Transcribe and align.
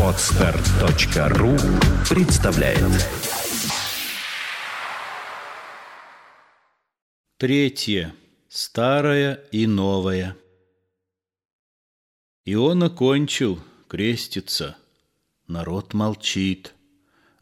Отстар.ру 0.00 1.56
представляет 2.08 2.78
Третье. 7.38 8.14
Старое 8.48 9.40
и 9.50 9.66
новое. 9.66 10.36
И 12.44 12.54
он 12.54 12.84
окончил, 12.84 13.58
крестится. 13.88 14.76
Народ 15.48 15.92
молчит. 15.92 16.74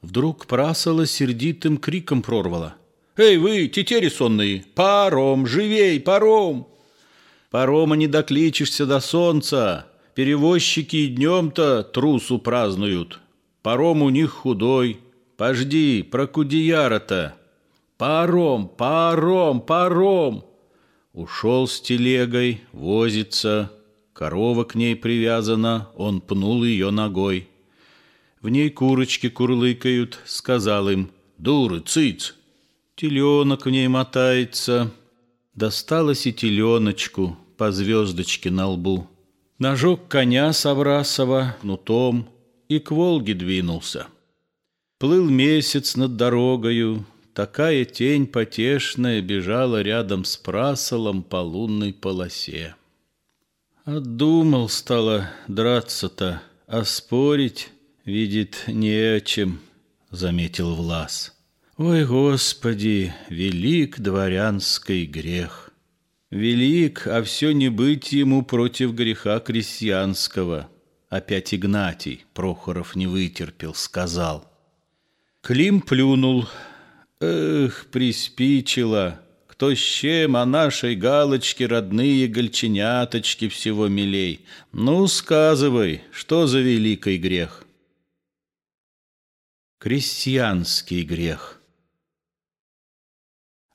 Вдруг 0.01 0.47
прасола 0.47 1.05
сердитым 1.05 1.77
криком 1.77 2.23
прорвала. 2.23 2.77
«Эй 3.19 3.37
вы, 3.37 3.69
тетери 3.69 4.09
сонные, 4.09 4.65
паром, 4.75 5.47
живей, 5.47 6.01
паром!» 6.01 6.67
Парома 7.51 7.95
не 7.97 8.07
докличешься 8.07 8.87
до 8.87 9.01
солнца, 9.01 9.90
Перевозчики 10.15 10.97
и 10.97 11.07
днем-то 11.07 11.83
трусу 11.83 12.39
празднуют. 12.39 13.21
Паром 13.63 14.03
у 14.03 14.11
них 14.11 14.31
худой. 14.31 15.01
Пожди, 15.37 16.03
про 16.03 16.27
Кудеяра-то. 16.27 17.37
Паром, 17.97 18.69
паром, 18.69 19.61
паром. 19.61 20.45
Ушел 21.13 21.67
с 21.67 21.81
телегой, 21.81 22.61
возится. 22.73 23.73
Корова 24.13 24.65
к 24.65 24.75
ней 24.75 24.97
привязана, 24.97 25.89
он 25.95 26.21
пнул 26.21 26.65
ее 26.65 26.91
ногой. 26.91 27.49
В 28.43 28.49
ней 28.49 28.71
курочки 28.71 29.29
курлыкают, 29.29 30.19
сказал 30.25 30.89
им, 30.89 31.11
«Дуры, 31.39 31.81
цыц!» 31.81 32.35
Теленок 32.97 33.65
в 33.65 33.71
ней 33.71 33.89
мотается. 33.89 34.91
Досталось 35.55 36.27
и 36.27 36.33
теленочку 36.33 37.39
по 37.57 37.73
звездочке 37.73 38.51
на 38.51 38.69
лбу. 38.69 39.09
Нажег 39.61 40.09
коня 40.09 40.55
Саврасова 40.55 41.55
кнутом 41.61 42.31
и 42.71 42.79
к 42.79 42.93
Волге 42.93 43.35
двинулся. 43.35 44.07
Плыл 44.99 45.29
месяц 45.29 45.97
над 45.97 46.17
дорогою, 46.17 47.05
такая 47.35 47.85
тень 47.85 48.27
потешная 48.27 49.21
бежала 49.21 49.83
рядом 49.83 50.25
с 50.25 50.39
прасолом 50.39 51.23
по 51.23 51.37
лунной 51.37 51.93
полосе. 51.93 52.75
Отдумал 53.85 54.71
стало 54.71 55.31
драться-то, 55.47 56.41
а 56.67 56.85
спорить, 56.85 57.69
видит, 58.07 58.65
не 58.67 58.95
о 58.95 59.21
чем, 59.21 59.61
заметил 60.11 60.75
Влас. 60.75 61.37
Ой, 61.77 62.07
Господи, 62.07 63.13
велик 63.29 64.01
дворянский 64.01 65.05
грех! 65.05 65.70
Велик, 66.31 67.09
а 67.09 67.23
все 67.25 67.51
не 67.53 67.69
быть 67.69 68.13
ему 68.13 68.45
против 68.45 68.93
греха 68.95 69.41
крестьянского. 69.41 70.71
Опять 71.09 71.53
Игнатий 71.53 72.25
Прохоров 72.35 72.95
не 72.95 73.09
вытерпел, 73.09 73.75
сказал. 73.75 74.49
Клим 75.43 75.81
плюнул. 75.81 76.49
Эх, 77.21 77.87
приспичило. 77.91 79.21
Кто 79.49 79.75
с 79.75 79.79
чем, 79.79 80.37
а 80.37 80.47
нашей 80.47 80.95
галочки 80.95 81.65
родные 81.65 82.29
гольченяточки 82.29 83.49
всего 83.49 83.89
милей. 83.89 84.47
Ну, 84.71 85.09
сказывай, 85.09 86.03
что 86.13 86.47
за 86.47 86.61
великий 86.61 87.19
грех? 87.19 87.65
Крестьянский 89.79 91.03
грех. 91.03 91.61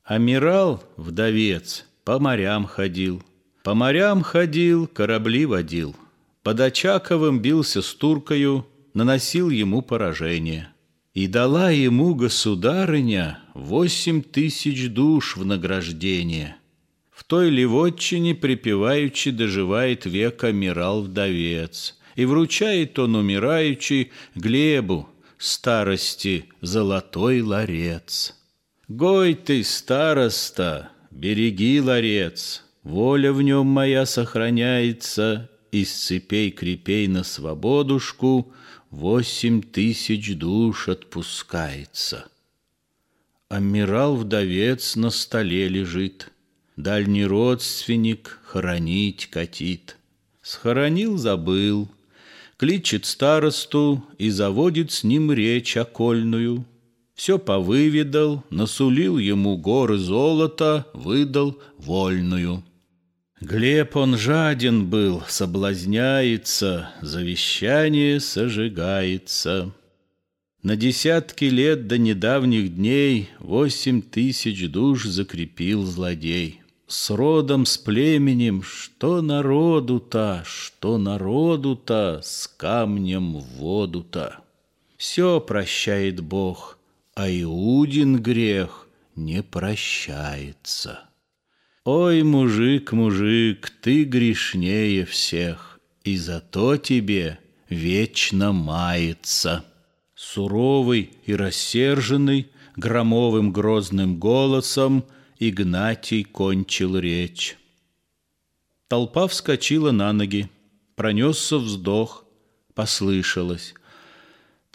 Амирал, 0.03 0.83
вдовец, 0.97 1.85
по 2.05 2.19
морям 2.19 2.65
ходил. 2.65 3.23
По 3.63 3.73
морям 3.73 4.21
ходил, 4.21 4.85
корабли 4.85 5.47
водил. 5.47 5.95
Под 6.43 6.59
Очаковым 6.59 7.39
бился 7.39 7.81
с 7.81 7.93
туркою, 7.95 8.67
наносил 8.93 9.49
ему 9.49 9.81
поражение. 9.81 10.69
И 11.15 11.25
дала 11.25 11.71
ему 11.71 12.13
государыня 12.13 13.39
восемь 13.55 14.21
тысяч 14.21 14.87
душ 14.89 15.35
в 15.35 15.45
награждение. 15.45 16.57
В 17.09 17.23
той 17.23 17.49
ливотчине 17.49 18.35
припеваючи 18.35 19.31
доживает 19.31 20.05
век 20.05 20.43
амирал-вдовец, 20.43 21.95
и 22.15 22.25
вручает 22.25 22.99
он 22.99 23.15
умираючи 23.15 24.11
Глебу, 24.35 25.09
старости, 25.39 26.45
золотой 26.61 27.41
ларец. 27.41 28.35
Гой 28.87 29.33
ты, 29.33 29.63
староста, 29.63 30.91
береги 31.15 31.79
ларец, 31.79 32.63
Воля 32.83 33.33
в 33.33 33.41
нем 33.41 33.65
моя 33.65 34.05
сохраняется, 34.05 35.49
Из 35.71 35.91
цепей 35.91 36.51
крепей 36.51 37.07
на 37.07 37.23
свободушку 37.23 38.53
Восемь 38.91 39.61
тысяч 39.61 40.35
душ 40.35 40.87
отпускается. 40.89 42.27
Амирал-вдовец 43.49 44.95
на 44.95 45.09
столе 45.09 45.67
лежит, 45.67 46.31
Дальний 46.75 47.25
родственник 47.25 48.39
хоронить 48.43 49.27
катит. 49.27 49.97
Схоронил, 50.41 51.17
забыл, 51.17 51.89
кличет 52.57 53.05
старосту 53.05 54.05
И 54.17 54.29
заводит 54.29 54.91
с 54.91 55.03
ним 55.03 55.31
речь 55.31 55.77
окольную— 55.77 56.65
все 57.15 57.39
повыведал, 57.39 58.43
насулил 58.49 59.17
ему 59.17 59.57
горы 59.57 59.97
золота, 59.97 60.85
выдал 60.93 61.57
вольную. 61.77 62.63
Глеб 63.39 63.95
он 63.95 64.17
жаден 64.17 64.87
был, 64.87 65.23
соблазняется, 65.27 66.91
завещание 67.01 68.19
сожигается. 68.19 69.71
На 70.61 70.75
десятки 70.75 71.45
лет 71.45 71.87
до 71.87 71.97
недавних 71.97 72.75
дней 72.75 73.29
Восемь 73.39 74.01
тысяч 74.01 74.69
душ 74.69 75.05
закрепил 75.05 75.85
злодей. 75.85 76.61
С 76.87 77.09
родом, 77.11 77.65
с 77.65 77.77
племенем, 77.77 78.61
что 78.61 79.21
народу-то, 79.21 80.43
Что 80.45 80.97
народу-то, 80.97 82.21
с 82.23 82.47
камнем 82.47 83.37
в 83.37 83.43
воду-то. 83.57 84.37
Все 84.97 85.39
прощает 85.39 86.21
Бог— 86.21 86.73
а 87.15 87.29
Иудин 87.29 88.21
грех 88.21 88.87
не 89.15 89.41
прощается. 89.41 90.99
Ой, 91.85 92.23
мужик, 92.23 92.91
мужик, 92.91 93.71
ты 93.81 94.03
грешнее 94.03 95.05
всех, 95.05 95.79
и 96.03 96.17
зато 96.17 96.75
тебе 96.75 97.39
вечно 97.69 98.51
мается. 98.51 99.65
Суровый 100.13 101.11
и 101.25 101.33
рассерженный, 101.35 102.51
громовым 102.75 103.53
грозным 103.53 104.19
голосом 104.19 105.05
Игнатий 105.39 106.23
кончил 106.23 106.97
речь. 106.97 107.57
Толпа 108.87 109.27
вскочила 109.27 109.91
на 109.91 110.11
ноги, 110.11 110.49
пронесся 110.95 111.57
вздох, 111.57 112.25
послышалось. 112.73 113.73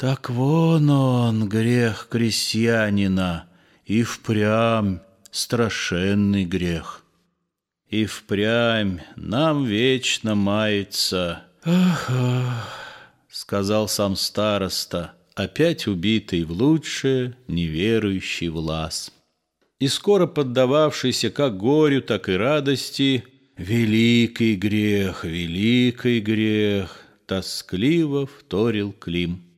Так 0.01 0.31
вон 0.31 0.89
он, 0.89 1.47
грех 1.47 2.09
крестьянина, 2.11 3.45
и 3.85 4.03
впрямь 4.03 5.01
страшенный 5.31 6.47
грех. 6.47 7.05
И 7.91 8.07
впрямь 8.07 9.01
нам 9.17 9.67
вечно 9.67 10.35
мается. 10.35 11.43
Ах, 11.67 12.07
ах, 12.09 12.69
сказал 13.29 13.89
сам 13.89 14.17
староста, 14.17 15.13
опять 15.35 15.87
убитый 15.87 16.45
в 16.45 16.53
лучшее, 16.53 17.37
неверующий 17.47 18.49
в 18.49 18.57
лаз. 18.57 19.13
И 19.81 19.89
скоро 19.89 20.27
поддававшийся 20.27 21.29
как 21.29 21.59
горю, 21.59 22.01
так 22.01 22.31
и 22.31 22.33
радости, 22.33 23.25
великий 23.59 24.57
грех, 24.57 25.27
великий 25.27 26.21
грех, 26.21 27.03
тоскливо 27.27 28.27
вторил 28.27 28.93
Клим. 28.93 29.50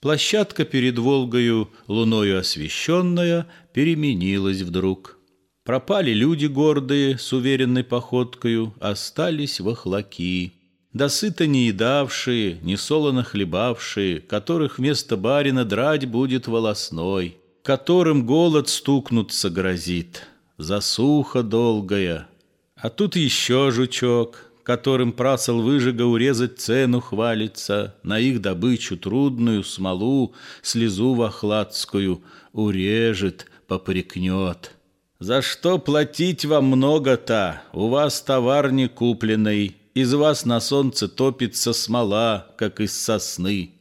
Площадка 0.00 0.64
перед 0.64 0.98
Волгою, 0.98 1.68
луною 1.86 2.38
освещенная, 2.38 3.46
переменилась 3.74 4.62
вдруг. 4.62 5.18
Пропали 5.62 6.12
люди 6.12 6.46
гордые, 6.46 7.18
с 7.18 7.32
уверенной 7.34 7.84
походкою, 7.84 8.74
остались 8.80 9.60
вахлаки. 9.60 10.54
Досыто 10.94 11.46
не 11.46 11.66
едавшие, 11.66 12.58
не 12.62 12.76
солоно 12.76 13.22
хлебавшие, 13.22 14.20
которых 14.20 14.78
вместо 14.78 15.18
барина 15.18 15.66
драть 15.66 16.06
будет 16.06 16.48
волосной, 16.48 17.36
которым 17.62 18.24
голод 18.24 18.70
стукнуться 18.70 19.50
грозит. 19.50 20.26
Засуха 20.56 21.42
долгая. 21.42 22.26
А 22.74 22.88
тут 22.88 23.16
еще 23.16 23.70
жучок, 23.70 24.49
которым 24.70 25.10
прасол 25.10 25.62
выжига 25.62 26.02
урезать 26.02 26.60
цену 26.60 27.00
хвалится, 27.00 27.96
на 28.04 28.20
их 28.20 28.40
добычу 28.40 28.96
трудную 28.96 29.64
смолу, 29.64 30.32
слезу 30.62 31.14
вахладскую 31.14 32.22
урежет, 32.52 33.46
попрекнет. 33.66 34.76
За 35.18 35.42
что 35.42 35.80
платить 35.80 36.44
вам 36.44 36.66
много-то? 36.66 37.62
У 37.72 37.88
вас 37.88 38.22
товар 38.22 38.70
не 38.70 38.88
купленный, 38.88 39.74
Из 39.94 40.14
вас 40.14 40.44
на 40.44 40.60
солнце 40.60 41.08
топится 41.08 41.72
смола, 41.72 42.54
как 42.56 42.80
из 42.80 42.96
сосны. 42.96 43.72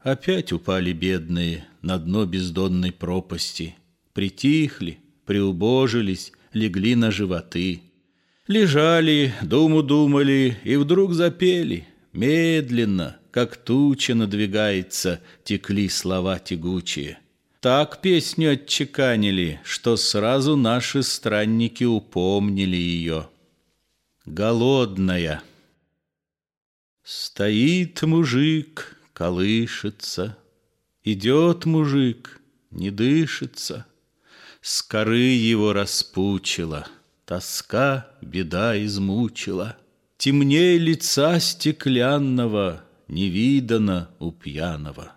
Опять 0.00 0.52
упали 0.52 0.92
бедные 0.92 1.66
на 1.80 1.96
дно 1.96 2.26
бездонной 2.26 2.92
пропасти. 2.92 3.76
Притихли, 4.12 4.98
приубожились, 5.24 6.32
легли 6.52 6.96
на 6.96 7.10
животы. 7.10 7.87
Лежали, 8.48 9.34
думу 9.42 9.82
думали 9.82 10.58
и 10.64 10.76
вдруг 10.76 11.12
запели. 11.12 11.86
Медленно, 12.14 13.18
как 13.30 13.58
туча 13.58 14.14
надвигается, 14.14 15.20
текли 15.44 15.90
слова 15.90 16.38
тягучие. 16.38 17.18
Так 17.60 18.00
песню 18.00 18.52
отчеканили, 18.52 19.60
что 19.64 19.98
сразу 19.98 20.56
наши 20.56 21.02
странники 21.02 21.84
упомнили 21.84 22.76
ее. 22.76 23.28
Голодная. 24.24 25.42
Стоит 27.02 28.00
мужик, 28.02 28.96
колышется, 29.12 30.38
Идет 31.04 31.66
мужик, 31.66 32.40
не 32.70 32.90
дышится, 32.90 33.86
С 34.62 34.82
коры 34.82 35.18
его 35.18 35.72
распучила, 35.72 36.86
Тоска, 37.28 38.06
беда 38.22 38.82
измучила. 38.82 39.76
Темней 40.16 40.78
лица 40.78 41.38
стеклянного 41.40 42.84
Не 43.06 43.28
видано 43.28 44.08
у 44.18 44.32
пьяного. 44.32 45.12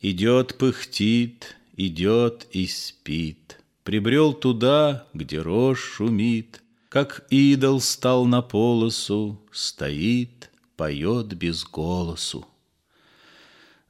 Идет, 0.00 0.56
пыхтит, 0.56 1.56
идет 1.76 2.46
и 2.52 2.66
спит. 2.66 3.60
Прибрел 3.84 4.32
туда, 4.32 5.08
где 5.12 5.40
рожь 5.40 5.82
шумит, 5.82 6.62
Как 6.88 7.26
идол 7.28 7.82
стал 7.82 8.24
на 8.24 8.40
полосу, 8.40 9.42
Стоит, 9.52 10.50
поет 10.78 11.34
без 11.34 11.64
голосу. 11.64 12.46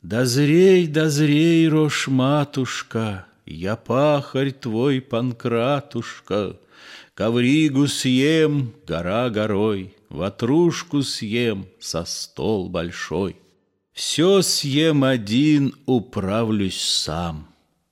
Дозрей, 0.02 0.88
дозрей, 0.88 1.68
рожь 1.68 2.08
матушка, 2.08 3.26
Я 3.46 3.76
пахарь 3.76 4.50
твой, 4.50 5.00
панкратушка, 5.00 6.56
Ковригу 7.20 7.86
съем, 7.86 8.72
гора 8.86 9.28
горой, 9.28 9.94
Ватрушку 10.08 11.02
съем, 11.02 11.66
со 11.78 12.06
стол 12.06 12.70
большой. 12.70 13.36
Все 13.92 14.40
съем 14.40 15.04
один, 15.04 15.74
управлюсь 15.84 16.80
сам. 16.80 17.46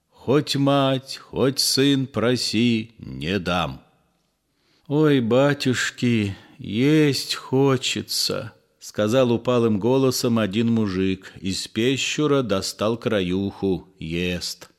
Хоть 0.09 0.55
мать, 0.55 1.17
хоть 1.17 1.59
сын 1.59 2.07
проси, 2.07 2.93
не 2.97 3.37
дам. 3.37 3.83
Ой, 4.87 5.19
батюшки, 5.19 6.35
есть 6.57 7.35
хочется, 7.35 8.53
Сказал 8.79 9.31
упалым 9.31 9.77
голосом 9.79 10.39
один 10.39 10.71
мужик. 10.73 11.33
Из 11.39 11.67
пещура 11.67 12.41
достал 12.41 12.97
краюху, 12.97 13.89
ест. 13.99 14.71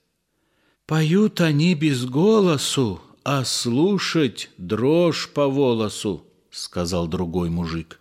Поют 0.86 1.40
они 1.40 1.76
без 1.76 2.04
голосу, 2.04 3.00
а 3.24 3.44
слушать 3.44 4.50
дрожь 4.56 5.28
по 5.28 5.48
волосу, 5.48 6.26
Сказал 6.50 7.06
другой 7.06 7.48
мужик. 7.48 8.00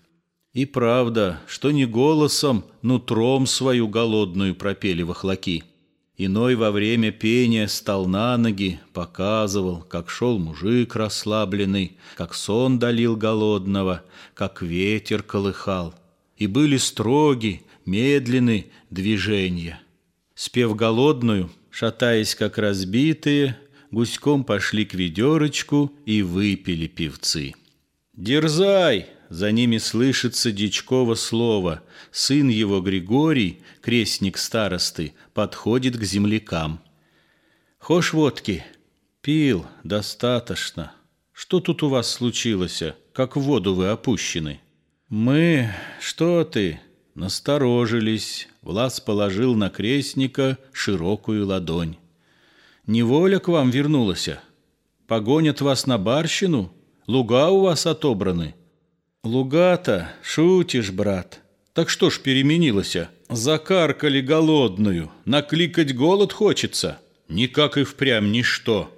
И 0.54 0.66
правда, 0.66 1.40
что 1.46 1.70
не 1.70 1.86
голосом, 1.86 2.66
нутром 2.82 3.46
свою 3.46 3.88
голодную 3.88 4.56
пропели 4.56 5.04
вахлаки. 5.04 5.64
Иной 6.18 6.56
во 6.56 6.72
время 6.72 7.12
пения 7.12 7.68
стал 7.68 8.08
на 8.08 8.36
ноги, 8.38 8.80
показывал, 8.92 9.84
как 9.84 10.10
шел 10.10 10.40
мужик 10.40 10.96
расслабленный, 10.96 11.98
как 12.18 12.34
сон 12.34 12.80
долил 12.80 13.16
голодного, 13.16 14.04
как 14.34 14.64
ветер 14.64 15.22
колыхал. 15.22 15.94
И 16.36 16.48
были 16.48 16.78
строги, 16.78 17.62
медленны 17.86 18.72
движения. 18.90 19.80
Спев 20.34 20.76
голодную, 20.76 21.52
шатаясь 21.70 22.34
как 22.34 22.58
разбитые, 22.58 23.58
гуськом 23.92 24.44
пошли 24.44 24.86
к 24.86 24.94
ведерочку 24.94 25.94
и 26.06 26.22
выпили 26.22 26.88
певцы. 26.88 27.54
«Дерзай!» 28.14 29.08
за 29.30 29.52
ними 29.52 29.78
слышится 29.78 30.52
Дичково 30.52 31.16
слово. 31.16 31.82
Сын 32.12 32.50
его 32.50 32.82
Григорий, 32.82 33.62
крестник 33.82 34.38
старосты, 34.38 35.14
подходит 35.34 35.98
к 35.98 36.04
землякам. 36.04 36.82
«Хошь 37.78 38.14
водки?» 38.14 38.66
«Пил, 39.22 39.66
достаточно. 39.84 40.94
Что 41.34 41.60
тут 41.60 41.84
у 41.84 41.90
вас 41.90 42.10
случилось? 42.10 42.82
Как 43.14 43.36
в 43.36 43.42
воду 43.42 43.76
вы 43.76 43.90
опущены?» 43.90 44.60
«Мы... 45.10 45.74
Что 46.00 46.44
ты?» 46.44 46.80
Насторожились. 47.16 48.48
Влас 48.62 49.00
положил 49.00 49.56
на 49.56 49.70
крестника 49.70 50.58
широкую 50.72 51.46
ладонь. 51.48 51.98
«Неволя 52.90 53.38
к 53.38 53.48
вам 53.50 53.70
вернулась? 53.70 54.30
Погонят 55.06 55.62
вас 55.62 55.86
на 55.86 56.00
барщину? 56.00 56.74
Луга 57.06 57.50
у 57.50 57.62
вас 57.62 57.86
отобраны?» 57.86 58.56
Лугата, 59.24 60.14
шутишь, 60.24 60.90
брат. 60.90 61.42
Так 61.74 61.92
что 61.92 62.10
ж 62.10 62.20
переменилося? 62.20 63.12
Закаркали 63.30 64.22
голодную, 64.22 65.12
накликать 65.26 65.94
голод 65.94 66.34
хочется. 66.34 67.00
Никак 67.28 67.78
и 67.78 67.84
впрямь 67.84 68.32
ничто. 68.32 68.90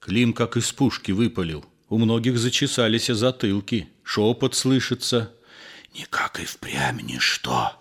Клим 0.00 0.34
как 0.34 0.58
из 0.58 0.70
пушки 0.72 1.12
выпалил. 1.12 1.64
У 1.88 1.96
многих 1.96 2.36
зачесались 2.36 3.06
затылки, 3.06 3.88
шепот 4.02 4.54
слышится. 4.54 5.32
Никак 5.94 6.40
и 6.40 6.44
впрямь 6.44 7.00
ничто. 7.00 7.72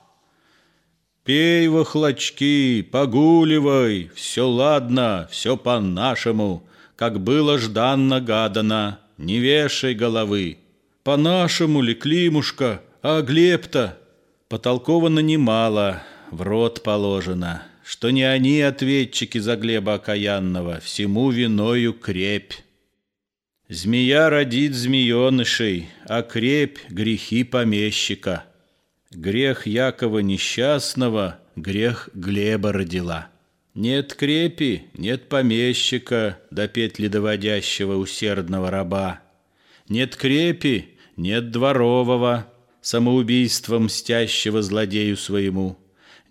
Пей 1.30 1.68
вахлочки, 1.68 2.82
погуливай, 2.82 4.10
все 4.16 4.50
ладно, 4.50 5.28
все 5.30 5.58
по-нашему, 5.58 6.68
как 6.96 7.20
было 7.20 7.60
жданно-гадано, 7.60 9.00
не 9.20 9.38
вешай 9.38 9.94
головы. 9.94 10.58
По-нашему 11.04 11.84
ли, 11.84 11.94
Климушка, 11.94 12.82
а 13.04 13.22
Глеб-то? 13.22 14.00
Потолковано 14.48 15.20
немало, 15.20 16.02
в 16.32 16.42
рот 16.42 16.82
положено, 16.82 17.62
Что 17.86 18.10
не 18.10 18.24
они 18.24 18.62
ответчики 18.62 19.38
за 19.38 19.56
Глеба 19.56 19.94
окаянного, 19.94 20.80
Всему 20.80 21.30
виною 21.30 21.94
крепь. 21.94 22.54
Змея 23.68 24.32
родит 24.32 24.74
змеенышей, 24.74 25.90
а 26.08 26.24
крепь— 26.24 26.80
грехи 26.90 27.44
помещика. 27.44 28.46
Грех 29.12 29.66
Якова 29.66 30.20
несчастного, 30.20 31.40
грех 31.56 32.10
Глеба 32.14 32.72
родила. 32.72 33.30
Нет 33.74 34.14
крепи, 34.14 34.84
нет 34.94 35.30
помещика, 35.30 36.40
до 36.52 36.68
петли 36.68 37.08
доводящего 37.08 37.96
усердного 37.96 38.70
раба. 38.70 39.22
Нет 39.88 40.16
крепи, 40.16 40.90
нет 41.18 41.50
дворового, 41.50 42.54
самоубийством 42.82 43.86
мстящего 43.86 44.62
злодею 44.62 45.18
своему. 45.18 45.78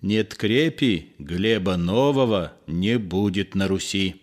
Нет 0.00 0.36
крепи, 0.36 1.14
Глеба 1.18 1.76
нового 1.76 2.52
не 2.68 2.96
будет 2.96 3.56
на 3.56 3.66
Руси. 3.66 4.22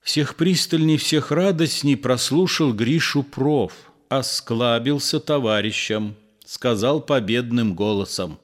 Всех 0.00 0.36
пристальней, 0.36 0.96
всех 0.96 1.32
радостней 1.32 1.96
прослушал 1.96 2.72
Гришу 2.72 3.24
проф, 3.24 3.72
осклабился 4.08 5.18
товарищам, 5.18 6.14
сказал 6.48 7.02
победным 7.02 7.74
голосом. 7.74 8.38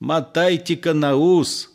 «Мотайте-ка 0.00 0.92
на 0.92 1.14
ус!» 1.14 1.70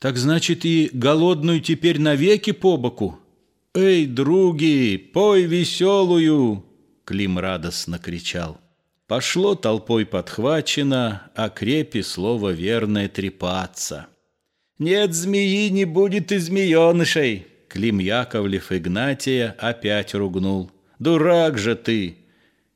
«Так 0.00 0.16
значит, 0.16 0.64
и 0.64 0.90
голодную 0.92 1.60
теперь 1.60 2.00
навеки 2.00 2.50
по 2.50 2.76
боку?» 2.76 3.16
«Эй, 3.72 4.04
други, 4.06 4.96
пой 4.96 5.44
веселую!» 5.44 6.64
Клим 7.04 7.38
радостно 7.38 8.00
кричал. 8.00 8.60
Пошло 9.06 9.54
толпой 9.54 10.06
подхвачено, 10.06 11.30
а 11.36 11.50
крепи 11.50 12.02
слово 12.02 12.50
верное 12.50 13.08
трепаться. 13.08 14.08
«Нет 14.80 15.14
змеи, 15.14 15.68
не 15.68 15.84
будет 15.84 16.32
и 16.32 16.38
змеенышей!» 16.38 17.46
Клим 17.68 18.00
Яковлев 18.00 18.72
Игнатия 18.72 19.54
опять 19.60 20.14
ругнул. 20.14 20.72
«Дурак 20.98 21.58
же 21.58 21.76
ты!» 21.76 22.16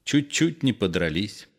Чуть-чуть 0.05 0.63
не 0.63 0.73
подрались. 0.73 1.50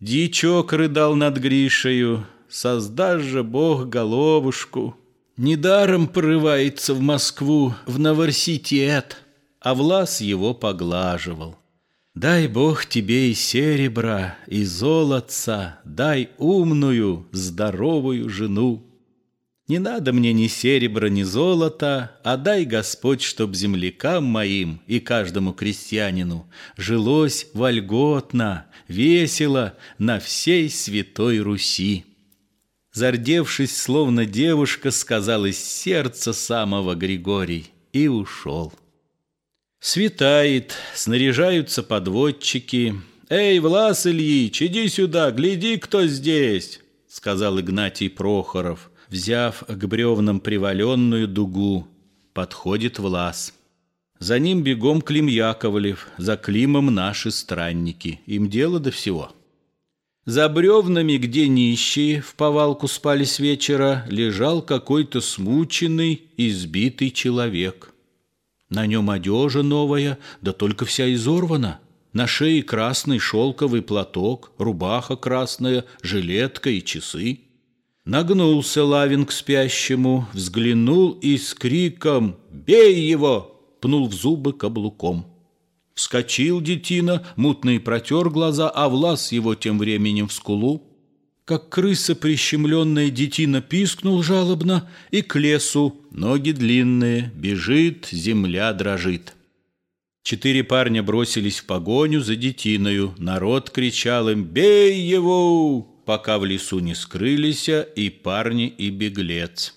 Дичок 0.00 0.72
рыдал 0.72 1.14
над 1.14 1.38
Гришею. 1.38 2.26
«Создашь 2.48 3.22
же 3.22 3.44
Бог 3.44 3.88
головушку!» 3.88 4.96
Недаром 5.36 6.08
порывается 6.08 6.92
в 6.92 7.00
Москву, 7.00 7.74
в 7.86 7.98
Новорситет, 7.98 9.16
а 9.60 9.74
Влас 9.74 10.20
его 10.20 10.52
поглаживал. 10.52 11.56
Дай 12.14 12.48
Бог 12.48 12.84
тебе 12.84 13.30
и 13.30 13.34
серебра, 13.34 14.36
и 14.46 14.64
золотца, 14.64 15.80
дай 15.84 16.28
умную, 16.38 17.26
здоровую 17.32 18.28
жену. 18.28 18.84
Не 19.70 19.78
надо 19.78 20.12
мне 20.12 20.32
ни 20.32 20.48
серебра, 20.48 21.08
ни 21.08 21.22
золота, 21.22 22.18
а 22.24 22.36
дай 22.36 22.64
Господь, 22.64 23.22
чтоб 23.22 23.54
землякам 23.54 24.24
моим 24.24 24.80
и 24.88 24.98
каждому 24.98 25.52
крестьянину 25.52 26.50
жилось 26.76 27.46
вольготно, 27.54 28.66
весело 28.88 29.74
на 29.96 30.18
всей 30.18 30.68
святой 30.70 31.38
Руси. 31.38 32.04
Зардевшись, 32.92 33.76
словно 33.76 34.26
девушка, 34.26 34.90
сказал 34.90 35.46
из 35.46 35.62
сердца 35.62 36.32
самого 36.32 36.96
Григорий 36.96 37.70
и 37.92 38.08
ушел. 38.08 38.72
Светает, 39.78 40.74
снаряжаются 40.96 41.84
подводчики. 41.84 42.96
«Эй, 43.28 43.60
Влас 43.60 44.04
Ильич, 44.04 44.62
иди 44.62 44.88
сюда, 44.88 45.30
гляди, 45.30 45.76
кто 45.76 46.08
здесь!» 46.08 46.80
Сказал 47.08 47.60
Игнатий 47.60 48.10
Прохоров, 48.10 48.90
взяв 49.10 49.64
к 49.66 49.84
бревнам 49.86 50.40
приваленную 50.40 51.28
дугу. 51.28 51.86
Подходит 52.32 52.98
Влас. 52.98 53.52
За 54.18 54.38
ним 54.38 54.62
бегом 54.62 55.00
Клим 55.02 55.26
Яковлев, 55.26 56.08
за 56.16 56.36
Климом 56.36 56.94
наши 56.94 57.30
странники. 57.30 58.20
Им 58.26 58.48
дело 58.48 58.78
до 58.78 58.90
всего. 58.90 59.32
За 60.26 60.48
бревнами, 60.48 61.16
где 61.16 61.48
нищие 61.48 62.20
в 62.20 62.34
повалку 62.34 62.86
спали 62.86 63.24
с 63.24 63.38
вечера, 63.38 64.04
лежал 64.08 64.62
какой-то 64.62 65.20
смученный, 65.20 66.22
избитый 66.36 67.10
человек. 67.10 67.92
На 68.68 68.86
нем 68.86 69.10
одежа 69.10 69.62
новая, 69.62 70.18
да 70.42 70.52
только 70.52 70.84
вся 70.84 71.12
изорвана. 71.12 71.80
На 72.12 72.26
шее 72.26 72.62
красный 72.62 73.18
шелковый 73.18 73.82
платок, 73.82 74.52
рубаха 74.58 75.16
красная, 75.16 75.84
жилетка 76.02 76.70
и 76.70 76.84
часы. 76.84 77.40
Нагнулся 78.10 78.82
Лавин 78.82 79.24
к 79.24 79.30
спящему, 79.30 80.26
взглянул 80.32 81.12
и 81.12 81.38
с 81.38 81.54
криком 81.54 82.38
«Бей 82.50 83.08
его!» 83.08 83.62
пнул 83.80 84.08
в 84.08 84.14
зубы 84.14 84.52
каблуком. 84.52 85.26
Вскочил 85.94 86.60
детина, 86.60 87.24
мутный 87.36 87.78
протер 87.78 88.28
глаза, 88.30 88.68
а 88.68 88.88
Влас 88.88 89.30
его 89.30 89.54
тем 89.54 89.78
временем 89.78 90.26
в 90.26 90.32
скулу. 90.32 90.82
Как 91.44 91.68
крыса 91.68 92.16
прищемленная 92.16 93.10
детина 93.10 93.60
пискнул 93.60 94.24
жалобно, 94.24 94.90
и 95.12 95.22
к 95.22 95.36
лесу, 95.36 95.94
ноги 96.10 96.50
длинные, 96.50 97.30
бежит, 97.36 98.08
земля 98.10 98.72
дрожит. 98.72 99.36
Четыре 100.24 100.64
парня 100.64 101.04
бросились 101.04 101.60
в 101.60 101.66
погоню 101.66 102.22
за 102.22 102.34
детиною. 102.34 103.14
Народ 103.18 103.70
кричал 103.70 104.28
им 104.28 104.42
«Бей 104.42 105.00
его!», 105.00 105.99
пока 106.10 106.40
в 106.40 106.44
лесу 106.44 106.80
не 106.80 106.96
скрылись 106.96 107.68
и 107.68 108.10
парни, 108.10 108.66
и 108.66 108.90
беглец. 108.90 109.76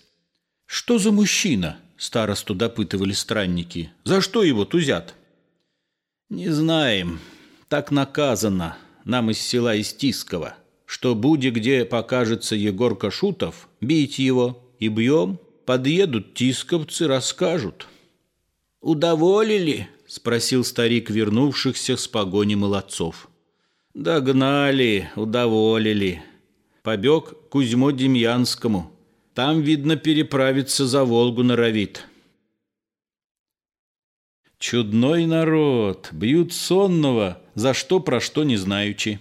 «Что 0.66 0.98
за 0.98 1.12
мужчина?»– 1.12 1.78
старосту 1.98 2.56
допытывали 2.56 3.12
странники. 3.13 3.92
«За 4.04 4.20
что 4.20 4.42
его 4.42 4.66
тузят?» 4.66 5.13
Не 6.32 6.50
знаем. 6.50 7.20
Так 7.68 7.92
наказано 7.92 8.78
нам 9.06 9.30
из 9.30 9.38
села 9.38 9.80
Истискова, 9.80 10.56
что 10.88 11.13
буде 11.13 11.52
где 11.52 11.86
покажется 11.86 12.56
Егор 12.56 12.98
Шутов, 13.12 13.70
бить 13.80 14.18
его 14.18 14.74
и 14.80 14.88
бьем, 14.88 15.40
подъедут 15.66 16.34
тисковцы, 16.34 17.06
расскажут. 17.06 17.88
«Удоволили?»— 18.82 19.88
спросил 20.08 20.63
старик 20.63 21.12
вернувшихся 21.12 21.96
с 21.96 22.08
погони 22.08 22.56
молодцов. 22.56 23.30
«Догнали, 23.94 25.12
удоволили. 25.16 26.24
Побег 26.82 27.34
Кузьмо 27.50 27.92
Демьянскому. 27.92 28.92
Там, 29.36 29.62
видно, 29.62 29.98
переправиться 29.98 30.88
за 30.88 31.04
Волгу 31.04 31.44
норовит». 31.44 32.08
Чудной 34.58 35.26
народ, 35.26 36.10
бьют 36.12 36.54
сонного, 36.54 37.42
за 37.54 37.74
что 37.74 38.00
про 38.00 38.20
что 38.20 38.44
не 38.44 38.58
знаючи. 38.58 39.20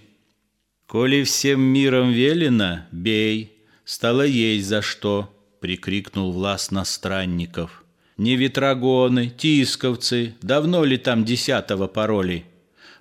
Коли 0.87 1.23
всем 1.23 1.59
миром 1.61 2.11
велено, 2.11 2.85
бей, 2.91 3.51
стало 3.83 4.25
есть 4.25 4.67
за 4.67 4.81
что, 4.81 5.29
прикрикнул 5.59 6.31
властно 6.31 6.85
странников. 6.85 7.83
Не 8.17 8.37
ветрогоны, 8.37 9.29
тисковцы, 9.29 10.33
давно 10.41 10.83
ли 10.83 10.97
там 10.97 11.25
десятого 11.25 11.87
пароли? 11.87 12.45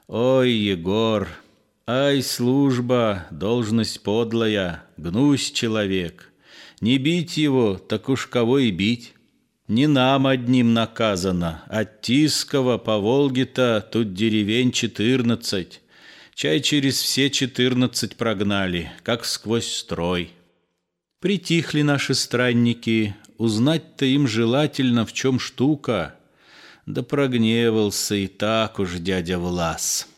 Ой, 0.09 0.51
Егор, 0.51 1.29
ай, 1.87 2.23
служба, 2.23 3.27
должность 3.31 4.03
подлая, 4.03 4.85
гнусь 4.97 5.51
человек. 5.51 6.31
Не 6.81 6.99
бить 6.99 7.37
его, 7.37 7.77
так 7.77 8.09
уж 8.09 8.27
кого 8.27 8.59
и 8.59 8.71
бить. 8.71 9.15
Не 9.69 9.87
нам 9.87 10.27
одним 10.27 10.75
наказано, 10.75 11.63
от 11.69 12.03
Тискова 12.03 12.79
по 12.79 12.99
Волге-то 12.99 13.87
тут 13.91 14.15
деревень 14.15 14.73
четырнадцать. 14.73 15.81
Чай 16.35 16.61
через 16.61 17.01
все 17.01 17.31
четырнадцать 17.31 18.17
прогнали, 18.17 18.91
как 19.03 19.25
сквозь 19.25 19.73
строй. 19.73 20.31
Притихли 21.21 21.83
наши 21.83 22.15
странники, 22.15 23.15
узнать-то 23.39 24.05
им 24.05 24.27
желательно, 24.27 25.07
в 25.07 25.13
чем 25.13 25.39
штука. 25.39 26.17
Да 26.85 27.03
прогневался 27.03 28.17
и 28.17 28.27
так 28.27 28.81
уж 28.81 28.95
дядя 28.95 29.39
Влас. 29.39 30.09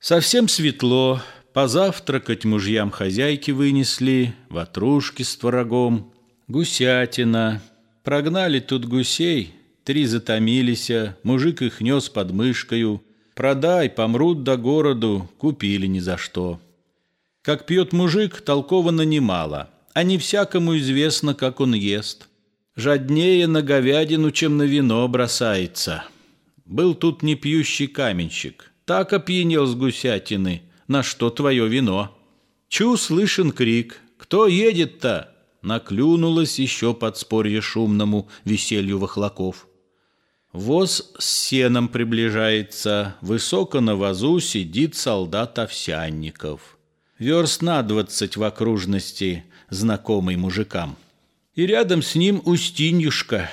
Совсем 0.00 0.48
светло, 0.48 1.20
позавтракать 1.52 2.46
мужьям 2.46 2.90
хозяйки 2.90 3.50
вынесли, 3.50 4.34
ватрушки 4.48 5.22
с 5.22 5.36
творогом, 5.36 6.12
гусятина, 6.48 7.62
Прогнали 8.02 8.60
тут 8.60 8.86
гусей, 8.86 9.52
три 9.84 10.06
затомилися, 10.06 11.18
мужик 11.22 11.60
их 11.60 11.82
нес 11.82 12.08
под 12.08 12.32
мышкою. 12.32 13.02
Продай, 13.34 13.90
помрут 13.90 14.42
до 14.42 14.56
городу, 14.56 15.28
купили 15.38 15.86
ни 15.86 16.00
за 16.00 16.16
что. 16.16 16.60
Как 17.42 17.66
пьет 17.66 17.92
мужик, 17.92 18.40
толковано 18.40 19.02
немало, 19.02 19.68
а 19.92 20.02
не 20.02 20.16
всякому 20.16 20.78
известно, 20.78 21.34
как 21.34 21.60
он 21.60 21.74
ест. 21.74 22.28
Жаднее 22.74 23.46
на 23.46 23.60
говядину, 23.60 24.30
чем 24.30 24.56
на 24.56 24.62
вино 24.62 25.06
бросается. 25.08 26.04
Был 26.64 26.94
тут 26.94 27.22
непьющий 27.22 27.86
каменщик, 27.86 28.72
так 28.90 29.12
опьянел 29.12 29.66
с 29.66 29.76
гусятины, 29.76 30.62
на 30.88 31.04
что 31.04 31.30
твое 31.30 31.68
вино. 31.68 32.12
Чу 32.68 32.96
слышен 32.96 33.52
крик, 33.52 34.00
кто 34.18 34.48
едет-то? 34.48 35.32
наклюнулось 35.62 36.58
еще 36.58 36.92
подспорье 36.92 37.60
шумному 37.60 38.28
веселью 38.44 38.98
вахлаков. 38.98 39.68
Воз 40.52 41.12
с 41.16 41.24
сеном 41.24 41.86
приближается, 41.86 43.14
высоко 43.20 43.78
на 43.78 43.94
вазу 43.94 44.40
сидит 44.40 44.96
солдат 44.96 45.60
Овсянников. 45.60 46.76
Верст 47.16 47.62
на 47.62 47.84
двадцать 47.84 48.36
в 48.36 48.42
окружности, 48.42 49.44
знакомый 49.68 50.34
мужикам. 50.34 50.96
И 51.54 51.64
рядом 51.64 52.02
с 52.02 52.16
ним 52.16 52.42
Устиньюшка, 52.44 53.52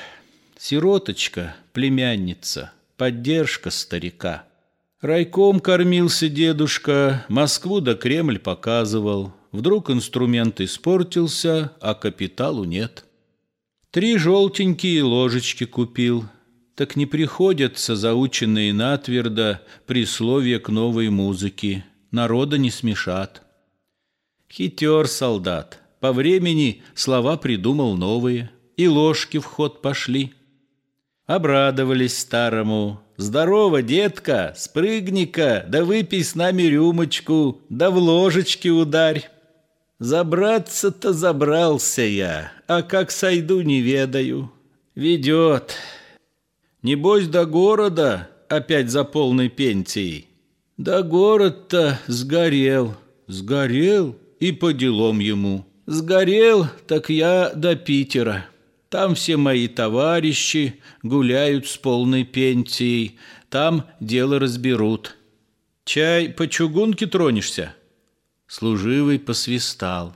сироточка, 0.57 1.55
племянница, 1.73 2.71
поддержка 2.97 3.69
старика. 3.69 4.46
Райком 5.01 5.59
кормился 5.59 6.27
дедушка, 6.27 7.25
Москву 7.29 7.81
да 7.81 7.93
Кремль 7.93 8.39
показывал, 8.39 9.33
Вдруг 9.51 9.89
инструмент 9.89 10.61
испортился, 10.61 11.71
а 11.79 11.95
капиталу 11.95 12.63
нет. 12.63 13.05
Три 13.91 14.17
желтенькие 14.17 15.03
ложечки 15.03 15.65
купил. 15.65 16.25
Так 16.75 16.95
не 16.95 17.05
приходятся 17.05 17.95
заученные 17.95 18.73
натвердо 18.73 19.59
присловия 19.85 20.59
к 20.59 20.69
новой 20.69 21.09
музыке. 21.09 21.85
Народа 22.11 22.57
не 22.57 22.69
смешат. 22.69 23.41
Хитер 24.51 25.07
солдат. 25.07 25.79
По 26.01 26.13
времени 26.13 26.83
слова 26.93 27.37
придумал 27.37 27.95
новые. 27.95 28.51
И 28.75 28.87
ложки 28.87 29.39
в 29.39 29.45
ход 29.45 29.81
пошли. 29.81 30.33
Обрадовались 31.25 32.17
старому. 32.17 33.01
«Здорово, 33.17 33.81
детка! 33.81 34.53
Спрыгни-ка, 34.55 35.65
да 35.67 35.83
выпей 35.83 36.23
с 36.23 36.35
нами 36.35 36.63
рюмочку, 36.63 37.61
да 37.69 37.89
в 37.89 37.97
ложечки 37.97 38.67
ударь!» 38.67 39.29
Забраться-то 39.99 41.11
забрался 41.11 42.03
я, 42.03 42.51
а 42.67 42.83
как 42.83 43.09
сойду, 43.09 43.61
не 43.61 43.81
ведаю. 43.81 44.51
Ведет. 44.93 45.75
Небось, 46.83 47.27
до 47.27 47.45
города 47.45 48.29
опять 48.47 48.91
за 48.91 49.03
полной 49.03 49.49
пенсией. 49.49 50.27
Да 50.77 51.01
город-то 51.01 51.99
сгорел, 52.05 52.93
сгорел 53.25 54.15
и 54.39 54.51
по 54.51 54.71
делам 54.71 55.17
ему. 55.17 55.65
Сгорел, 55.87 56.67
так 56.85 57.09
я 57.09 57.51
до 57.55 57.75
Питера. 57.75 58.45
Там 58.89 59.15
все 59.15 59.37
мои 59.37 59.67
товарищи 59.67 60.79
гуляют 61.03 61.67
с 61.67 61.77
полной 61.77 62.23
пенсией. 62.23 63.17
Там 63.49 63.85
дело 63.99 64.39
разберут. 64.39 65.17
Чай 65.83 66.29
по 66.29 66.47
чугунке 66.47 67.07
тронешься?» 67.07 67.73
Служивый 68.47 69.19
посвистал. 69.19 70.13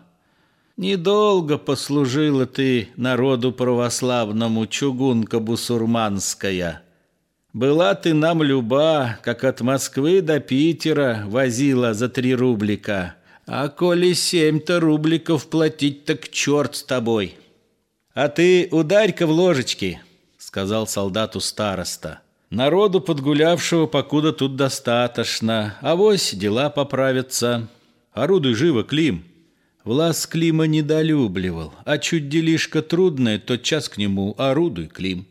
Недолго 0.77 1.57
послужила 1.57 2.45
ты 2.45 2.89
народу 2.95 3.51
православному, 3.51 4.65
чугунка 4.67 5.39
бусурманская. 5.39 6.81
Была 7.53 7.93
ты 7.93 8.13
нам 8.13 8.41
люба, 8.41 9.19
как 9.21 9.43
от 9.43 9.59
Москвы 9.61 10.21
до 10.21 10.39
Питера 10.39 11.23
возила 11.27 11.93
за 11.93 12.07
три 12.07 12.33
рублика. 12.33 13.15
А 13.45 13.67
коли 13.67 14.13
семь-то 14.13 14.79
рубликов 14.79 15.49
платить, 15.49 16.05
так 16.05 16.29
черт 16.29 16.77
с 16.77 16.83
тобой. 16.83 17.35
А 18.13 18.27
ты 18.27 18.67
ударь-ка 18.71 19.25
в 19.25 19.31
ложечки, 19.31 20.01
сказал 20.37 20.85
солдату 20.85 21.39
староста. 21.39 22.19
Народу 22.49 22.99
подгулявшего 22.99 23.85
покуда 23.85 24.33
тут 24.33 24.57
достаточно, 24.57 25.77
а 25.79 25.95
вось 25.95 26.33
дела 26.33 26.69
поправятся. 26.69 27.69
Орудуй 28.11 28.53
живо, 28.55 28.83
Клим. 28.83 29.23
Влас 29.85 30.27
Клима 30.27 30.67
недолюбливал, 30.67 31.73
а 31.85 31.97
чуть 31.97 32.27
делишка 32.27 32.81
трудная, 32.81 33.39
тот 33.39 33.63
час 33.63 33.87
к 33.87 33.97
нему 33.97 34.35
орудуй, 34.37 34.87
Клим. 34.87 35.25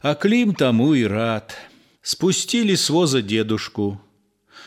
А 0.00 0.14
Клим 0.14 0.54
тому 0.54 0.94
и 0.94 1.04
рад. 1.04 1.54
Спустили 2.00 2.74
с 2.74 2.88
воза 2.88 3.20
дедушку. 3.20 4.00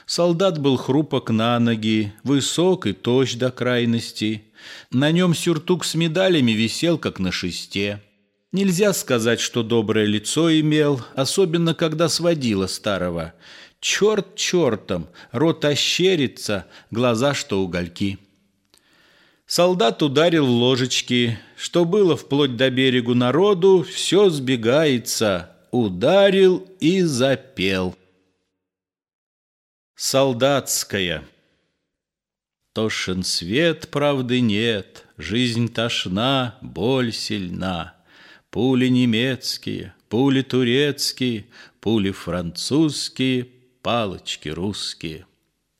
Солдат 0.07 0.57
был 0.57 0.77
хрупок 0.77 1.31
на 1.31 1.59
ноги, 1.59 2.13
высок 2.23 2.87
и 2.87 2.93
тощ 2.93 3.33
до 3.33 3.51
крайности. 3.51 4.45
На 4.89 5.11
нем 5.11 5.35
сюртук 5.35 5.83
с 5.83 5.95
медалями 5.95 6.53
висел, 6.53 6.97
как 6.97 7.19
на 7.19 7.33
шесте. 7.33 8.01
Нельзя 8.53 8.93
сказать, 8.93 9.41
что 9.41 9.63
доброе 9.63 10.05
лицо 10.05 10.49
имел, 10.61 11.01
особенно 11.13 11.73
когда 11.73 12.07
сводила 12.07 12.67
старого. 12.67 13.33
Черт 13.81 14.35
чертом, 14.37 15.09
рот 15.33 15.65
ощерится, 15.65 16.67
глаза 16.89 17.33
что 17.33 17.61
угольки. 17.61 18.17
Солдат 19.45 20.01
ударил 20.01 20.45
в 20.45 20.49
ложечки, 20.49 21.37
что 21.57 21.83
было 21.83 22.15
вплоть 22.15 22.55
до 22.55 22.69
берегу 22.69 23.13
народу, 23.13 23.85
все 23.89 24.29
сбегается, 24.29 25.51
ударил 25.71 26.65
и 26.79 27.01
запел. 27.01 27.93
Солдатская 29.99 31.23
Тошен 32.75 33.23
свет, 33.23 33.87
правды 33.89 34.41
нет, 34.41 35.07
жизнь 35.17 35.73
тошна, 35.73 36.59
боль 36.61 37.11
сильна. 37.11 37.95
Пули 38.51 38.89
немецкие, 38.89 39.95
пули 40.07 40.43
турецкие, 40.43 41.47
пули 41.81 42.11
французские, 42.11 43.47
палочки 43.81 44.49
русские. 44.49 45.25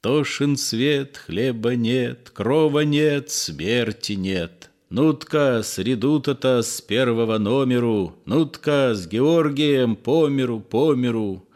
Тошен 0.01 0.57
свет, 0.57 1.17
хлеба 1.17 1.75
нет, 1.75 2.31
крова 2.33 2.79
нет, 2.79 3.29
смерти 3.29 4.13
нет. 4.13 4.71
Нутка 4.89 5.61
с 5.61 5.77
редута-то 5.77 6.63
с 6.63 6.81
первого 6.81 7.37
номеру, 7.37 8.15
Нутка 8.25 8.95
с 8.95 9.05
Георгием 9.05 9.95
по 9.95 10.27
миру, 10.27 10.59
по 10.59 10.95
миру. 10.95 11.46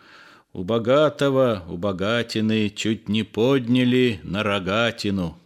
У 0.54 0.64
богатого, 0.64 1.64
у 1.70 1.78
богатины 1.78 2.70
Чуть 2.70 3.08
не 3.08 3.24
подняли 3.24 4.20
на 4.24 4.44
рогатину. 4.44 5.38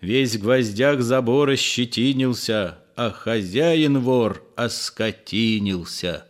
Весь 0.00 0.36
в 0.36 0.42
гвоздях 0.42 1.00
забора 1.00 1.56
щетинился, 1.56 2.78
А 2.96 3.10
хозяин 3.10 4.00
вор 4.00 4.42
оскотинился. 4.56 6.24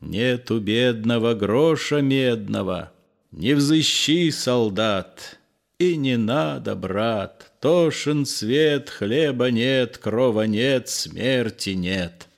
Нету 0.00 0.58
бедного 0.58 1.34
гроша 1.34 2.00
медного, 2.00 2.92
не 3.30 3.54
взыщи, 3.54 4.30
солдат, 4.32 5.38
и 5.78 5.96
не 5.96 6.16
надо, 6.16 6.74
брат, 6.74 7.52
Тошен 7.60 8.26
свет, 8.26 8.90
хлеба 8.90 9.52
нет, 9.52 9.98
крова 9.98 10.42
нет, 10.42 10.88
смерти 10.88 11.70
нет. 11.70 12.28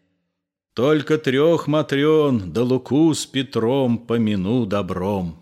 Только 0.75 1.19
трех 1.19 1.69
матрен 1.69 2.53
да 2.53 2.63
Луку 2.63 3.15
с 3.15 3.27
Петром 3.27 3.99
помяну 3.99 4.67
добром. 4.67 5.37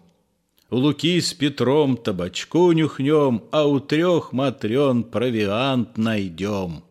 У 0.70 0.76
Луки 0.76 1.20
с 1.20 1.32
Петром 1.32 1.96
табачку 1.96 2.72
нюхнем, 2.72 3.42
А 3.50 3.66
у 3.66 3.80
трех 3.80 4.32
матрен 4.32 5.04
провиант 5.04 5.98
найдем. 5.98 6.84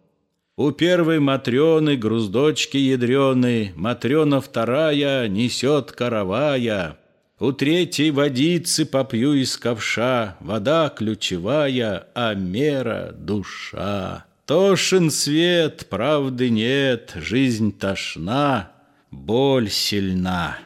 У 0.57 0.71
первой 0.71 1.19
Матрены 1.19 1.95
груздочки 1.95 2.77
ядрены, 2.77 3.73
Матрена 3.75 4.41
вторая 4.41 5.27
несет 5.27 5.91
каравая— 5.91 6.97
у 7.41 7.53
третьей 7.53 8.11
водицы 8.11 8.85
попью 8.85 9.33
из 9.33 9.57
ковша, 9.57 10.35
Вода 10.41 10.93
ключевая, 10.95 12.05
а 12.13 12.35
мера— 12.35 13.15
душа. 13.17 14.25
Тошен 14.45 15.11
свет, 15.11 15.87
правды 15.89 16.49
нет, 16.49 17.13
жизнь 17.15 17.77
тошна, 17.77 18.71
боль 19.11 19.69
сильна. 19.69 20.57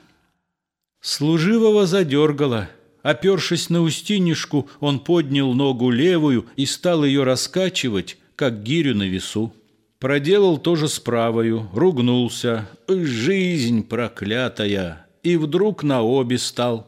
Служивого 1.02 1.86
задергало. 1.86 2.70
Опершись 3.04 3.70
на 3.70 3.82
устинишку, 3.82 4.68
он 4.80 5.00
поднял 5.00 5.54
ногу 5.54 5.92
левую 5.92 6.48
и 6.56 6.66
стал 6.66 7.06
ее 7.06 7.24
раскачивать, 7.24 8.18
как 8.36 8.64
гирю 8.64 8.96
на 8.96 9.04
весу. 9.04 9.54
Проделал 10.00 10.58
тоже 10.58 10.88
с 10.88 11.00
правою, 11.00 11.70
ругнулся. 11.74 12.68
«Жизнь 12.88 13.84
проклятая!» 13.84 15.06
и 15.26 15.38
вдруг 15.38 15.84
на 15.84 16.04
обе 16.04 16.38
стал. 16.38 16.88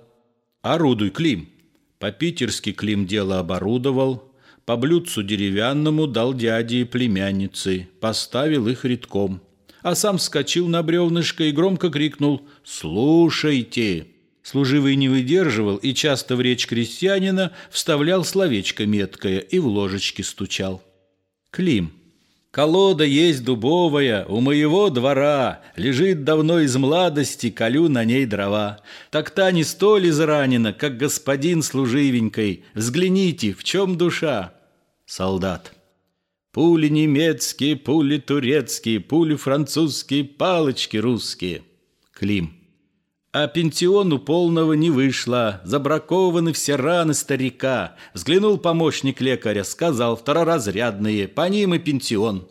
Орудуй, 0.62 1.10
Клим. 1.10 1.50
По-питерски 1.98 2.72
Клим 2.72 3.08
дело 3.08 3.40
оборудовал, 3.40 4.27
по 4.68 4.76
блюдцу 4.76 5.24
деревянному 5.24 6.08
дал 6.08 6.34
дяде 6.34 6.82
и 6.82 6.84
племяннице, 6.84 7.88
поставил 8.02 8.68
их 8.68 8.84
редком, 8.84 9.42
а 9.82 9.96
сам 9.96 10.18
вскочил 10.18 10.68
на 10.68 10.84
бревнышко 10.84 11.46
и 11.46 11.54
громко 11.54 11.90
крикнул 11.90 12.42
«Слушайте!». 12.66 14.08
Служивый 14.44 14.98
не 14.98 15.08
выдерживал 15.08 15.78
и 15.78 15.94
часто 15.94 16.36
в 16.36 16.42
речь 16.42 16.68
крестьянина 16.68 17.54
вставлял 17.70 18.26
словечко 18.26 18.86
меткое 18.86 19.40
и 19.40 19.58
в 19.60 19.68
ложечки 19.68 20.22
стучал. 20.22 20.84
Клим, 21.50 21.94
Колода 22.52 23.06
есть 23.06 23.46
дубовая, 23.46 24.26
у 24.26 24.42
моего 24.42 24.90
двора, 24.90 25.62
Лежит 25.78 26.26
давно 26.26 26.60
из 26.60 26.76
младости, 26.76 27.52
колю 27.52 27.88
на 27.88 28.04
ней 28.04 28.26
дрова. 28.26 28.82
Так 29.12 29.30
та 29.30 29.52
не 29.52 29.64
столь 29.64 30.10
изранена, 30.10 30.74
как 30.74 30.98
господин 30.98 31.62
служивенькой. 31.62 32.66
Взгляните, 32.74 33.54
в 33.54 33.64
чем 33.64 33.98
душа? 33.98 34.57
Солдат. 35.08 35.72
Пули 36.52 36.90
немецкие, 36.90 37.78
пули 37.78 38.18
турецкие, 38.18 39.00
пули 39.00 39.36
французские, 39.36 40.26
палочки 40.26 40.98
русские. 40.98 41.64
Клим. 42.12 42.54
А 43.32 43.48
пенсиону 43.48 44.20
полного 44.20 44.74
не 44.74 44.90
вышло, 44.90 45.62
забракованы 45.64 46.52
все 46.52 46.76
раны 46.76 47.14
старика. 47.14 47.96
Взглянул 48.14 48.58
помощник 48.58 49.22
лекаря, 49.22 49.64
сказал, 49.64 50.18
второразрядные, 50.18 51.30
по 51.30 51.48
ним 51.48 51.74
и 51.76 51.80
пенсион. 51.80 52.50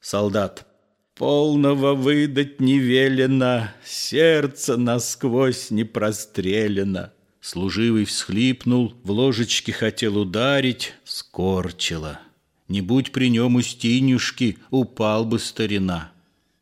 Солдат. 0.00 0.66
Полного 1.14 1.94
выдать 1.94 2.60
не 2.60 2.78
велено, 2.78 3.68
сердце 3.84 4.76
насквозь 4.76 5.70
не 5.70 5.84
прострелено. 5.84 7.12
Служивый 7.48 8.06
всхлипнул, 8.06 8.94
в 9.04 9.12
ложечке 9.12 9.72
хотел 9.72 10.18
ударить, 10.18 10.94
скорчило. 11.04 12.18
Не 12.66 12.80
будь 12.80 13.12
при 13.12 13.30
нем 13.30 13.54
устинюшки, 13.54 14.58
упал 14.70 15.24
бы 15.24 15.38
старина. 15.38 16.10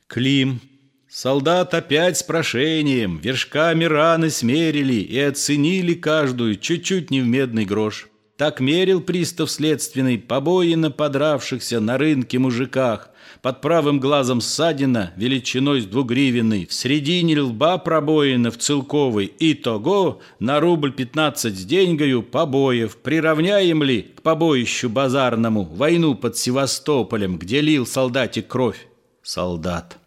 Клим 0.09 0.61
Солдат 1.09 1.73
опять 1.73 2.19
с 2.19 2.23
прошением, 2.23 3.17
вершками 3.17 3.85
раны 3.85 4.29
смерили 4.29 4.97
и 4.97 5.19
оценили 5.19 5.95
каждую 5.95 6.57
чуть-чуть 6.57 7.11
не 7.11 7.23
в 7.23 7.27
медный 7.27 7.65
грош. 7.65 8.09
Так 8.37 8.61
мерил 8.61 9.01
пристав 9.01 9.51
следственный 9.51 10.19
побои 10.19 10.75
на 10.75 10.91
подравшихся 10.91 11.81
на 11.81 11.97
рынке 11.97 12.39
мужиках, 12.39 13.09
под 13.45 13.61
правым 13.61 14.01
глазом 14.01 14.41
ссадина 14.41 15.13
величиной 15.17 15.83
с 15.83 15.85
двугривенной, 15.85 16.65
в 16.65 16.73
середине 16.73 17.43
лба 17.43 17.77
пробоина 17.77 18.51
в 18.51 18.57
целковой, 18.57 19.27
и 19.27 19.53
того 19.53 20.23
на 20.39 20.61
рубль 20.61 20.93
пятнадцать 20.93 21.59
с 21.59 21.65
деньгою 21.67 22.23
побоев, 22.23 22.97
приравняем 22.97 23.83
ли 23.83 24.01
к 24.01 24.23
побоищу 24.23 24.89
базарному 24.89 25.65
войну 25.65 26.15
под 26.15 26.39
Севастополем, 26.39 27.37
где 27.37 27.61
лил 27.61 27.85
солдатик 27.85 28.47
кровь? 28.47 28.89
Солдат. 29.23 29.99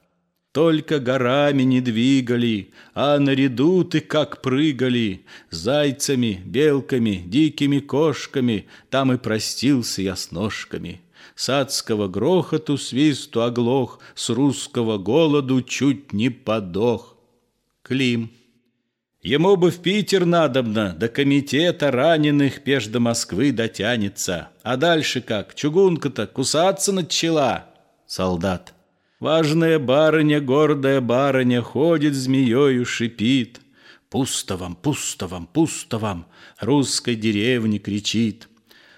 Только 0.51 0.97
горами 0.97 1.61
не 1.61 1.79
двигали, 1.79 2.71
а 2.95 3.19
наряду 3.19 3.83
ты 3.83 3.99
как 3.99 4.41
прыгали, 4.41 5.27
Зайцами, 5.51 6.41
белками, 6.43 7.21
дикими 7.23 7.77
кошками, 7.77 8.65
Там 8.89 9.13
и 9.13 9.17
простился 9.17 10.01
я 10.01 10.15
с 10.15 10.31
ножками. 10.31 11.01
С 11.37 11.49
адского 11.49 12.07
грохоту 12.07 12.79
свисту 12.79 13.43
оглох, 13.43 13.99
С 14.15 14.31
русского 14.31 14.97
голоду 14.97 15.61
чуть 15.61 16.11
не 16.11 16.31
подох. 16.31 17.15
Клим. 17.83 18.31
Ему 19.21 19.55
бы 19.55 19.69
в 19.69 19.77
Питер 19.83 20.25
надобно, 20.25 20.95
до 20.97 21.09
комитета 21.09 21.91
раненых 21.91 22.63
пеш 22.63 22.87
до 22.87 22.99
Москвы 22.99 23.51
дотянется. 23.51 24.49
А 24.63 24.77
дальше 24.77 25.21
как? 25.21 25.53
Чугунка-то 25.53 26.25
кусаться 26.25 26.91
начала. 26.91 27.69
Солдат. 28.07 28.73
Важная 29.19 29.77
барыня, 29.77 30.41
гордая 30.41 31.01
барыня, 31.01 31.61
ходит 31.61 32.15
змеёю, 32.15 32.83
шипит. 32.83 33.61
Пусто 34.09 34.57
вам, 34.57 34.75
пусто 34.75 35.27
вам, 35.27 35.45
пусто 35.45 35.99
вам, 35.99 36.25
русской 36.59 37.13
деревни 37.13 37.77
кричит. 37.77 38.46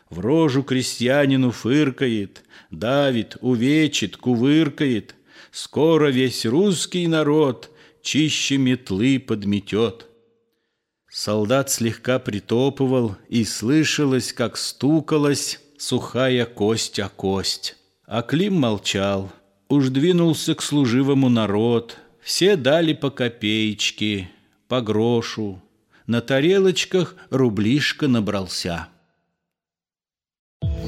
В 0.10 0.20
рожу 0.20 0.64
крестьянину 0.64 1.52
фыркает, 1.52 2.44
давит, 2.72 3.38
увечит, 3.42 4.18
кувыркает. 4.18 5.16
Скоро 5.52 6.10
весь 6.10 6.46
русский 6.46 7.08
народ 7.08 7.72
чище 8.02 8.58
метлы 8.58 9.20
подметет. 9.20 10.08
Солдат 11.10 11.70
слегка 11.72 12.20
притопывал, 12.20 13.18
и 13.30 13.44
слышалось, 13.44 14.32
как 14.34 14.58
стукалась 14.58 15.60
сухая 15.78 16.46
кость 16.46 17.00
о 17.00 17.10
кость. 17.10 17.76
А 18.06 18.22
Клим 18.22 18.56
молчал, 18.56 19.32
уж 19.70 19.90
двинулся 19.90 20.56
к 20.56 20.62
служивому 20.62 21.30
народ. 21.30 21.98
Все 22.22 22.56
дали 22.56 22.94
по 22.94 23.10
копеечке, 23.10 24.30
по 24.68 24.82
грошу. 24.82 25.62
На 26.06 26.22
тарелочках 26.22 27.16
рублишка 27.30 28.08
набрался. 28.08 28.88